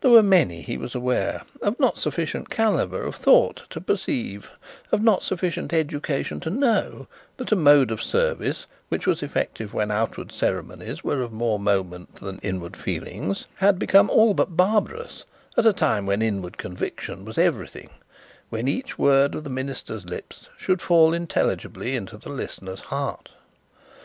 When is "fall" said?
20.82-21.14